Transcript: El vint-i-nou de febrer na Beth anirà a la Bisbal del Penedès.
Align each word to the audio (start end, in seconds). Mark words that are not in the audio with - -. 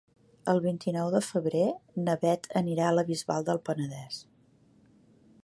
El 0.53 0.61
vint-i-nou 0.61 1.11
de 1.15 1.21
febrer 1.25 1.67
na 2.07 2.15
Beth 2.25 2.49
anirà 2.63 2.87
a 2.89 2.97
la 2.97 3.05
Bisbal 3.11 3.47
del 3.51 3.63
Penedès. 3.71 4.21